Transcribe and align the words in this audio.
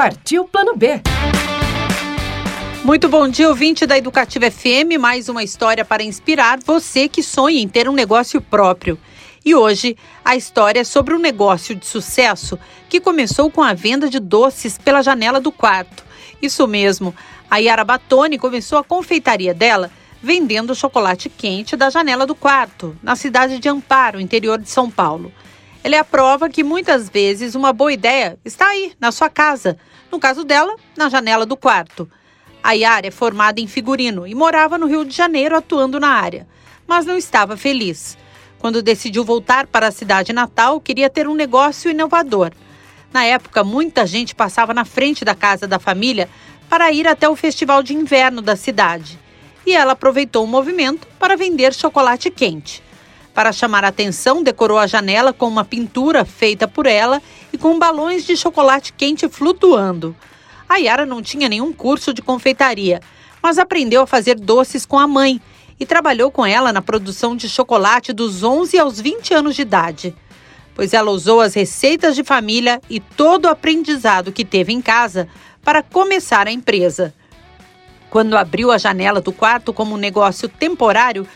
Partiu 0.00 0.46
Plano 0.46 0.74
B. 0.74 1.02
Muito 2.82 3.06
bom 3.06 3.28
dia, 3.28 3.50
ouvinte 3.50 3.84
da 3.84 3.98
Educativa 3.98 4.50
FM. 4.50 4.98
Mais 4.98 5.28
uma 5.28 5.44
história 5.44 5.84
para 5.84 6.02
inspirar 6.02 6.58
você 6.64 7.06
que 7.06 7.22
sonha 7.22 7.60
em 7.60 7.68
ter 7.68 7.86
um 7.86 7.92
negócio 7.92 8.40
próprio. 8.40 8.98
E 9.44 9.54
hoje 9.54 9.98
a 10.24 10.34
história 10.34 10.80
é 10.80 10.84
sobre 10.84 11.12
um 11.12 11.18
negócio 11.18 11.74
de 11.74 11.86
sucesso 11.86 12.58
que 12.88 12.98
começou 12.98 13.50
com 13.50 13.62
a 13.62 13.74
venda 13.74 14.08
de 14.08 14.18
doces 14.18 14.78
pela 14.78 15.02
janela 15.02 15.38
do 15.38 15.52
quarto. 15.52 16.02
Isso 16.40 16.66
mesmo, 16.66 17.14
a 17.50 17.58
Yara 17.58 17.84
Batoni 17.84 18.38
começou 18.38 18.78
a 18.78 18.84
confeitaria 18.84 19.52
dela 19.52 19.90
vendendo 20.22 20.74
chocolate 20.74 21.28
quente 21.28 21.76
da 21.76 21.90
janela 21.90 22.26
do 22.26 22.34
quarto, 22.34 22.96
na 23.02 23.14
cidade 23.14 23.58
de 23.58 23.68
Amparo, 23.68 24.18
interior 24.18 24.58
de 24.58 24.70
São 24.70 24.90
Paulo. 24.90 25.30
Ela 25.82 25.96
é 25.96 25.98
a 25.98 26.04
prova 26.04 26.50
que 26.50 26.62
muitas 26.62 27.08
vezes 27.08 27.54
uma 27.54 27.72
boa 27.72 27.92
ideia 27.92 28.38
está 28.44 28.68
aí, 28.68 28.92
na 29.00 29.10
sua 29.10 29.30
casa. 29.30 29.78
No 30.12 30.20
caso 30.20 30.44
dela, 30.44 30.76
na 30.94 31.08
janela 31.08 31.46
do 31.46 31.56
quarto. 31.56 32.10
A 32.62 32.72
Yara 32.72 33.06
é 33.06 33.10
formada 33.10 33.60
em 33.60 33.66
figurino 33.66 34.26
e 34.26 34.34
morava 34.34 34.76
no 34.76 34.86
Rio 34.86 35.06
de 35.06 35.16
Janeiro 35.16 35.56
atuando 35.56 35.98
na 35.98 36.08
área, 36.08 36.46
mas 36.86 37.06
não 37.06 37.16
estava 37.16 37.56
feliz. 37.56 38.18
Quando 38.58 38.82
decidiu 38.82 39.24
voltar 39.24 39.66
para 39.66 39.88
a 39.88 39.90
cidade 39.90 40.34
natal, 40.34 40.78
queria 40.80 41.08
ter 41.08 41.26
um 41.26 41.34
negócio 41.34 41.90
inovador. 41.90 42.52
Na 43.10 43.24
época, 43.24 43.64
muita 43.64 44.06
gente 44.06 44.34
passava 44.34 44.74
na 44.74 44.84
frente 44.84 45.24
da 45.24 45.34
casa 45.34 45.66
da 45.66 45.78
família 45.78 46.28
para 46.68 46.92
ir 46.92 47.08
até 47.08 47.26
o 47.26 47.34
festival 47.34 47.82
de 47.82 47.94
inverno 47.94 48.42
da 48.42 48.54
cidade. 48.54 49.18
E 49.66 49.72
ela 49.72 49.92
aproveitou 49.92 50.44
o 50.44 50.46
movimento 50.46 51.08
para 51.18 51.38
vender 51.38 51.72
chocolate 51.72 52.30
quente. 52.30 52.82
Para 53.40 53.52
chamar 53.52 53.86
a 53.86 53.88
atenção, 53.88 54.42
decorou 54.42 54.76
a 54.76 54.86
janela 54.86 55.32
com 55.32 55.48
uma 55.48 55.64
pintura 55.64 56.26
feita 56.26 56.68
por 56.68 56.84
ela 56.84 57.22
e 57.50 57.56
com 57.56 57.78
balões 57.78 58.26
de 58.26 58.36
chocolate 58.36 58.92
quente 58.92 59.26
flutuando. 59.30 60.14
A 60.68 60.76
Yara 60.76 61.06
não 61.06 61.22
tinha 61.22 61.48
nenhum 61.48 61.72
curso 61.72 62.12
de 62.12 62.20
confeitaria, 62.20 63.00
mas 63.42 63.58
aprendeu 63.58 64.02
a 64.02 64.06
fazer 64.06 64.34
doces 64.34 64.84
com 64.84 64.98
a 64.98 65.08
mãe 65.08 65.40
e 65.80 65.86
trabalhou 65.86 66.30
com 66.30 66.44
ela 66.44 66.70
na 66.70 66.82
produção 66.82 67.34
de 67.34 67.48
chocolate 67.48 68.12
dos 68.12 68.42
11 68.42 68.78
aos 68.78 69.00
20 69.00 69.32
anos 69.32 69.56
de 69.56 69.62
idade. 69.62 70.14
Pois 70.74 70.92
ela 70.92 71.10
usou 71.10 71.40
as 71.40 71.54
receitas 71.54 72.14
de 72.14 72.22
família 72.22 72.78
e 72.90 73.00
todo 73.00 73.46
o 73.46 73.48
aprendizado 73.48 74.32
que 74.32 74.44
teve 74.44 74.70
em 74.70 74.82
casa 74.82 75.26
para 75.64 75.82
começar 75.82 76.46
a 76.46 76.52
empresa. 76.52 77.14
Quando 78.10 78.36
abriu 78.36 78.70
a 78.70 78.76
janela 78.76 79.18
do 79.18 79.32
quarto 79.32 79.72
como 79.72 79.94
um 79.94 79.98
negócio 79.98 80.46
temporário, 80.46 81.26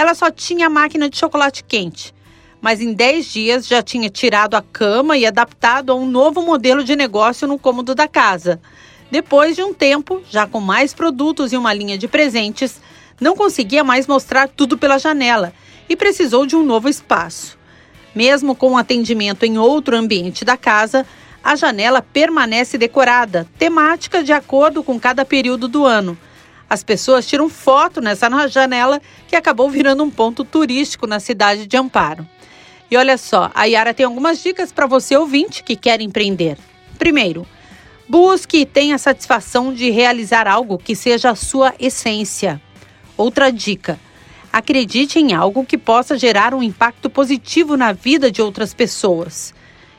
ela 0.00 0.14
só 0.14 0.30
tinha 0.30 0.68
a 0.68 0.70
máquina 0.70 1.10
de 1.10 1.18
chocolate 1.18 1.62
quente. 1.62 2.14
Mas 2.58 2.80
em 2.80 2.94
10 2.94 3.26
dias 3.26 3.66
já 3.66 3.82
tinha 3.82 4.08
tirado 4.08 4.54
a 4.54 4.62
cama 4.62 5.18
e 5.18 5.26
adaptado 5.26 5.92
a 5.92 5.94
um 5.94 6.06
novo 6.06 6.40
modelo 6.40 6.82
de 6.82 6.96
negócio 6.96 7.46
no 7.46 7.58
cômodo 7.58 7.94
da 7.94 8.08
casa. 8.08 8.58
Depois 9.10 9.54
de 9.54 9.62
um 9.62 9.74
tempo, 9.74 10.22
já 10.30 10.46
com 10.46 10.58
mais 10.58 10.94
produtos 10.94 11.52
e 11.52 11.56
uma 11.58 11.74
linha 11.74 11.98
de 11.98 12.08
presentes, 12.08 12.80
não 13.20 13.36
conseguia 13.36 13.84
mais 13.84 14.06
mostrar 14.06 14.48
tudo 14.48 14.78
pela 14.78 14.96
janela 14.96 15.52
e 15.86 15.94
precisou 15.94 16.46
de 16.46 16.56
um 16.56 16.64
novo 16.64 16.88
espaço. 16.88 17.58
Mesmo 18.14 18.54
com 18.54 18.72
o 18.72 18.78
atendimento 18.78 19.44
em 19.44 19.58
outro 19.58 19.94
ambiente 19.94 20.46
da 20.46 20.56
casa, 20.56 21.04
a 21.44 21.54
janela 21.54 22.00
permanece 22.00 22.78
decorada, 22.78 23.46
temática 23.58 24.24
de 24.24 24.32
acordo 24.32 24.82
com 24.82 24.98
cada 24.98 25.26
período 25.26 25.68
do 25.68 25.84
ano. 25.84 26.16
As 26.70 26.84
pessoas 26.84 27.26
tiram 27.26 27.48
foto 27.48 28.00
nessa 28.00 28.28
janela 28.46 29.02
que 29.26 29.34
acabou 29.34 29.68
virando 29.68 30.04
um 30.04 30.10
ponto 30.10 30.44
turístico 30.44 31.04
na 31.04 31.18
cidade 31.18 31.66
de 31.66 31.76
Amparo. 31.76 32.24
E 32.88 32.96
olha 32.96 33.18
só, 33.18 33.50
a 33.52 33.64
Yara 33.64 33.92
tem 33.92 34.06
algumas 34.06 34.40
dicas 34.40 34.70
para 34.70 34.86
você 34.86 35.16
ouvinte 35.16 35.64
que 35.64 35.74
quer 35.74 36.00
empreender. 36.00 36.56
Primeiro, 36.96 37.44
busque 38.08 38.58
e 38.58 38.66
tenha 38.66 38.94
a 38.94 38.98
satisfação 38.98 39.74
de 39.74 39.90
realizar 39.90 40.46
algo 40.46 40.78
que 40.78 40.94
seja 40.94 41.30
a 41.30 41.34
sua 41.34 41.74
essência. 41.76 42.62
Outra 43.16 43.50
dica: 43.50 43.98
acredite 44.52 45.18
em 45.18 45.32
algo 45.32 45.66
que 45.66 45.76
possa 45.76 46.16
gerar 46.16 46.54
um 46.54 46.62
impacto 46.62 47.10
positivo 47.10 47.76
na 47.76 47.92
vida 47.92 48.30
de 48.30 48.40
outras 48.40 48.72
pessoas. 48.72 49.52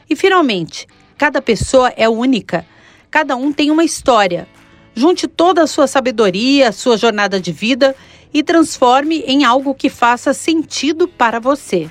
E 0.09 0.15
finalmente, 0.15 0.87
cada 1.17 1.41
pessoa 1.41 1.93
é 1.97 2.07
única. 2.07 2.65
Cada 3.09 3.35
um 3.35 3.51
tem 3.51 3.69
uma 3.71 3.83
história. 3.83 4.47
Junte 4.95 5.27
toda 5.27 5.63
a 5.63 5.67
sua 5.67 5.87
sabedoria, 5.87 6.71
sua 6.71 6.97
jornada 6.97 7.39
de 7.39 7.51
vida 7.51 7.95
e 8.33 8.43
transforme 8.43 9.19
em 9.27 9.43
algo 9.43 9.73
que 9.73 9.89
faça 9.89 10.33
sentido 10.33 11.07
para 11.07 11.39
você. 11.39 11.89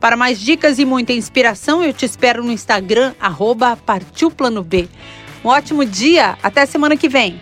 Para 0.00 0.16
mais 0.16 0.40
dicas 0.40 0.78
e 0.78 0.84
muita 0.84 1.12
inspiração, 1.12 1.82
eu 1.82 1.92
te 1.92 2.04
espero 2.04 2.44
no 2.44 2.52
Instagram, 2.52 3.14
arroba 3.20 3.76
Partiu 3.76 4.30
Plano 4.30 4.62
B. 4.62 4.88
Um 5.44 5.48
ótimo 5.48 5.84
dia, 5.84 6.38
até 6.42 6.66
semana 6.66 6.96
que 6.96 7.08
vem. 7.08 7.40